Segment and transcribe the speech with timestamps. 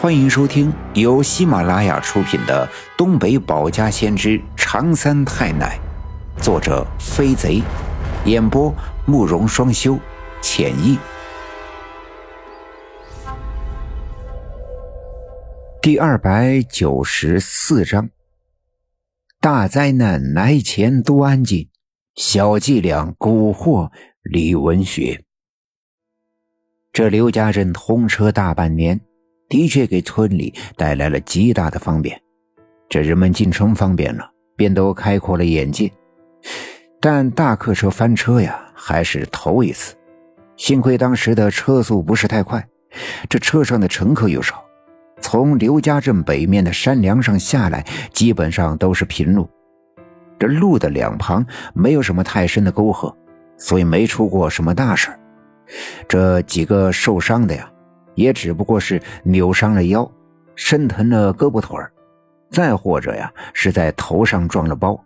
[0.00, 2.64] 欢迎收听由喜马拉雅出品的
[2.96, 5.76] 《东北保家先知长三太奶》，
[6.40, 7.60] 作者飞贼，
[8.24, 8.72] 演播
[9.06, 9.98] 慕容双修，
[10.40, 10.96] 浅意。
[15.82, 18.08] 第二百九十四章：
[19.40, 21.68] 大灾难来前多安静，
[22.14, 23.90] 小伎俩蛊惑
[24.22, 25.24] 李文学。
[26.92, 29.00] 这刘家镇通车大半年，
[29.48, 32.20] 的确给村里带来了极大的方便。
[32.88, 35.90] 这人们进城方便了，便都开阔了眼界。
[37.00, 39.94] 但大客车翻车呀，还是头一次。
[40.56, 42.66] 幸亏当时的车速不是太快，
[43.28, 44.64] 这车上的乘客又少。
[45.20, 49.48] 从刘家镇北面的山梁上下来，基本上都是平路。
[50.38, 53.16] 这路的两旁没有什么太深的沟壑，
[53.56, 55.10] 所以没出过什么大事
[56.08, 57.70] 这几个受伤的呀，
[58.18, 60.10] 也只不过是扭伤了腰，
[60.56, 61.78] 伸疼了胳膊腿
[62.50, 65.02] 再或者呀是在头上撞了包。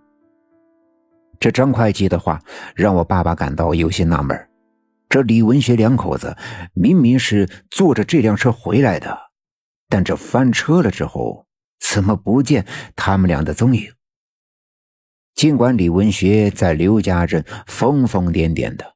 [1.39, 2.41] 这张会计的话
[2.75, 4.49] 让我爸爸感到有些纳闷
[5.11, 6.35] 这李文学两口子
[6.73, 9.15] 明明是坐着这辆车回来的，
[9.91, 11.45] 但这翻车了之后，
[11.79, 12.65] 怎么不见
[12.97, 13.93] 他们俩的踪影？
[15.35, 18.95] 尽管李文学在刘家镇疯疯癫癫的。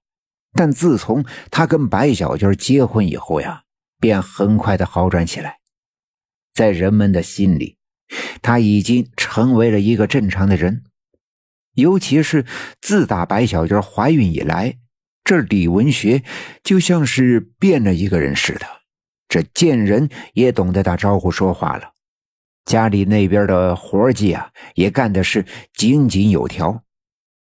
[0.54, 3.64] 但自从他跟白小娟结婚以后呀，
[4.06, 5.58] 便很快的好转起来。
[6.54, 7.76] 在人们的心里，
[8.40, 10.84] 他已经成为了一个正常的人。
[11.74, 12.46] 尤其是
[12.80, 14.78] 自打白小娟怀孕以来，
[15.24, 16.22] 这李文学
[16.62, 18.66] 就像是变了一个人似的。
[19.28, 21.90] 这见人也懂得打招呼说话了，
[22.64, 26.84] 家里那边的活计啊，也干的是井井有条。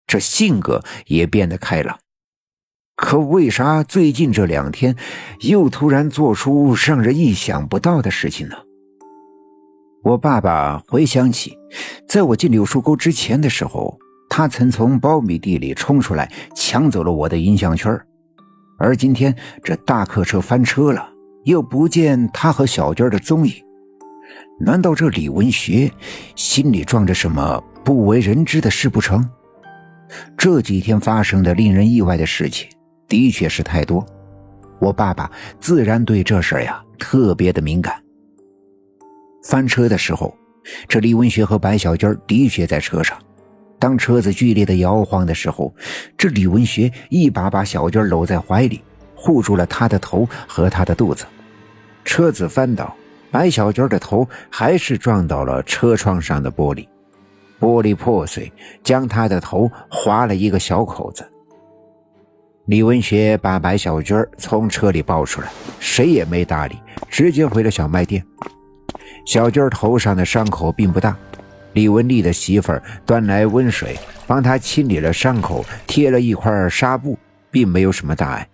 [0.07, 1.99] 这性格也变得开朗。
[2.95, 4.95] 可为啥最近这两天
[5.41, 8.55] 又突然做出让人意想不到的事情呢？
[10.01, 11.57] 我爸爸回想起，
[12.07, 13.97] 在我进柳树沟之前的时候，
[14.29, 17.99] 他曾从苞米地里冲出来抢走了我的音像圈
[18.79, 21.09] 而今天这大客车翻车了，
[21.43, 23.53] 又不见他和小娟的踪影，
[24.59, 25.91] 难道这李文学
[26.35, 29.27] 心里装着什么不为人知的事不成？
[30.37, 32.69] 这几天发生的令人意外的事情。
[33.07, 34.05] 的确是太多，
[34.79, 35.29] 我爸爸
[35.59, 38.01] 自然对这事儿呀特别的敏感。
[39.43, 40.35] 翻车的时候，
[40.87, 43.17] 这李文学和白小娟的确在车上。
[43.77, 45.71] 当车子剧烈的摇晃的时候，
[46.17, 48.81] 这李文学一把把小娟搂在怀里，
[49.15, 51.25] 护住了她的头和她的肚子。
[52.03, 52.95] 车子翻倒，
[53.29, 56.87] 白小娟的头还是撞到了车窗上的玻璃，
[57.59, 58.51] 玻璃破碎，
[58.81, 61.23] 将她的头划了一个小口子。
[62.65, 65.47] 李文学把白小娟从车里抱出来，
[65.79, 66.79] 谁也没搭理，
[67.11, 68.25] 直接回了小卖店。
[69.23, 71.15] 小娟头上的伤口并不大，
[71.73, 77.19] 李文丽的媳妇儿端来温水，帮她清理了伤口，贴了一块纱布，
[77.51, 78.49] 并没有什么大碍。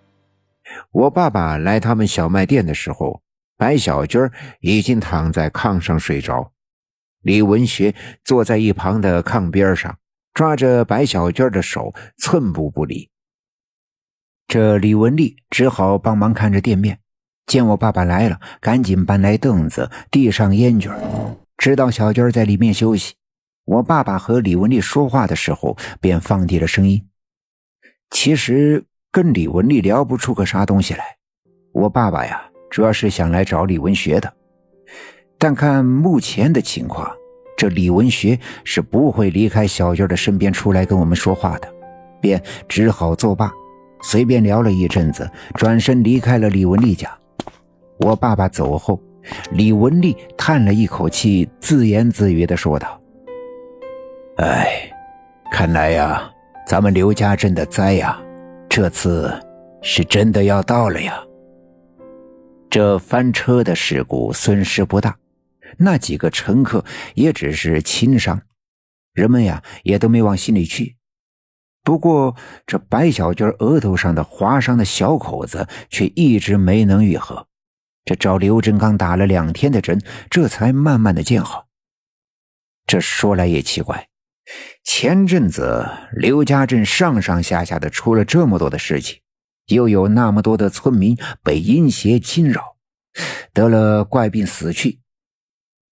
[0.91, 3.21] 我爸爸来他们小卖店的时候，
[3.57, 4.29] 白小娟
[4.59, 6.51] 已经躺在炕上睡着，
[7.21, 7.95] 李文学
[8.25, 9.97] 坐在一旁的炕边上，
[10.33, 13.09] 抓着白小娟的手，寸步不离。
[14.51, 16.99] 这李文丽只好帮忙看着店面，
[17.47, 20.91] 见我爸爸来了，赶紧搬来凳子，递上烟卷，
[21.57, 23.13] 知道小娟在里面休息。
[23.63, 27.01] 我爸爸和李文丽说话的时候，便放低了声音。
[28.09, 31.01] 其实跟李文丽聊不出个啥东西来。
[31.71, 34.33] 我爸爸呀，主要是想来找李文学的，
[35.37, 37.09] 但看目前的情况，
[37.55, 41.73] 这李文学是不会离开小娟的身边出来跟我们说话的，
[42.19, 43.49] 便只好作罢。
[44.01, 47.09] 随便聊了一阵子，转身离开了李文丽家。
[47.99, 48.99] 我爸爸走后，
[49.51, 52.99] 李文丽叹了一口气，自言自语的说道
[54.37, 54.91] ：“哎，
[55.51, 56.31] 看来呀，
[56.65, 58.19] 咱们刘家镇的灾呀，
[58.67, 59.31] 这次
[59.81, 61.21] 是真的要到了呀。
[62.69, 65.15] 这翻车的事故损失不大，
[65.77, 66.83] 那几个乘客
[67.13, 68.41] 也只是轻伤，
[69.13, 70.95] 人们呀也都没往心里去。”
[71.83, 72.35] 不过，
[72.67, 77.47] 这白小娟额头上的划伤的小口子却一直没能愈合，
[78.05, 79.99] 这找刘振刚打了两天的针，
[80.29, 81.67] 这才慢慢的见好。
[82.85, 84.09] 这说来也奇怪，
[84.83, 89.19] 前阵子刘家镇上上下下的出了这么多的事情，
[89.67, 92.75] 又有那么多的村民被阴邪侵扰，
[93.53, 94.99] 得了怪病死去，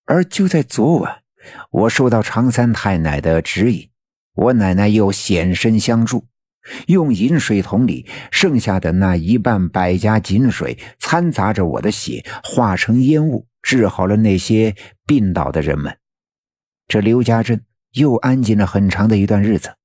[0.06, 1.24] 而就在昨晚，
[1.71, 3.88] 我受到常三太奶的指引。
[4.39, 6.25] 我奶奶又显身相助，
[6.88, 14.74] 用饮水桶里剩下的那一半百家井水，掺杂着我的血，化成烟雾，治好了那些
[15.06, 15.97] 病倒的人们，
[16.88, 19.75] 这刘家镇又安静了很长的一段日子。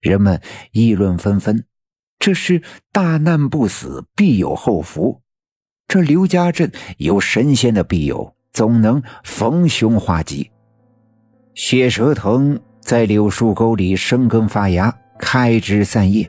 [0.00, 0.40] 人们
[0.72, 1.64] 议论纷纷，
[2.18, 2.60] 这是
[2.90, 5.22] 大难不死，必有后福。
[5.86, 10.50] 这刘家镇有神仙的庇佑，总能逢凶化吉。
[11.54, 16.28] 血蛇藤在柳树沟里生根发芽，开枝散叶。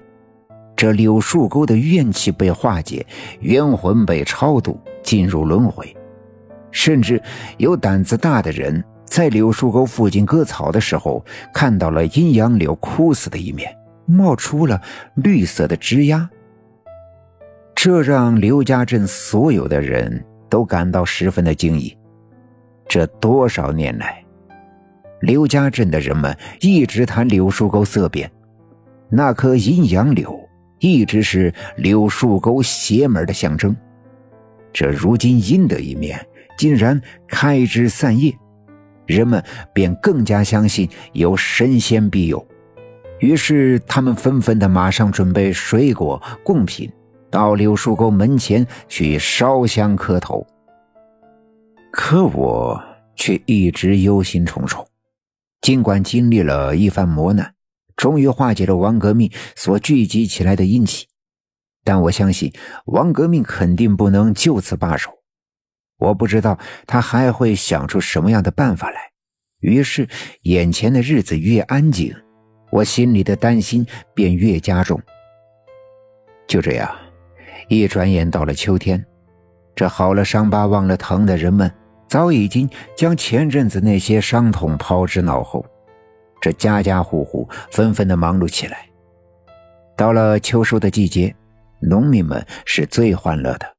[0.76, 3.06] 这柳树沟的怨气被化解，
[3.42, 5.94] 冤魂被超度，进入轮回。
[6.72, 7.22] 甚至
[7.58, 14.80] 有胆子大的人在柳树沟附近割草的时候，看到了阴阳柳枯死的一面，冒出了
[15.16, 16.30] 绿色的枝丫。
[17.76, 21.96] 这让刘家镇所有的人都感到十分的惊异。
[22.88, 24.23] 这多少年来，
[25.24, 28.30] 刘家镇的人们一直谈柳树沟色变，
[29.10, 30.38] 那棵阴阳柳
[30.80, 33.74] 一直是柳树沟邪门的象征。
[34.74, 36.20] 这如今阴的一面。
[36.56, 38.32] 竟然开枝散叶，
[39.08, 39.44] 人们
[39.74, 42.48] 便更加相信有神仙庇佑，
[43.20, 46.88] 于是他们纷纷的马上准备水果贡品，
[47.32, 50.46] 到柳树沟门前去烧香磕头。
[51.92, 52.80] 可我
[53.16, 54.86] 却一直忧心忡忡，
[55.64, 57.56] 尽管经历了一番磨难，
[57.96, 61.08] 终于化解了王革命所聚集起来的阴气，
[61.86, 62.52] 但我相信
[62.88, 65.10] 王革命肯定不能就此罢手。
[66.00, 69.00] 我不知道他还会想出什么样的办法来，
[69.62, 70.06] 于是
[70.42, 72.14] 眼前的日子越安静，
[72.70, 75.02] 我心里的担心便越加重。
[76.46, 76.94] 就这样，
[77.70, 79.02] 一转眼到了秋天，
[79.74, 81.74] 这好了伤疤忘了疼的人们
[82.14, 85.66] 早已经将前阵子那些伤痛抛之脑后，
[86.40, 88.88] 这家家户户纷纷的忙碌起来。
[89.98, 91.36] 到了秋收的季节，
[91.80, 93.73] 农民们是最欢乐的。